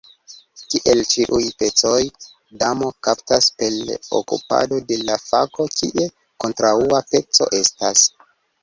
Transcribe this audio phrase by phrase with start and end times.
[0.73, 1.99] Kiel ĉiuj pecoj,
[2.63, 3.77] damo kaptas per
[4.23, 6.11] okupado de la fako, kie
[6.47, 8.09] kontraŭa peco estas.